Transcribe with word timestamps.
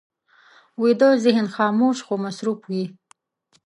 ویده 0.81 1.09
ذهن 1.25 1.47
خاموش 1.55 1.97
خو 2.05 2.13
مصروف 2.23 2.59
وي 2.69 2.83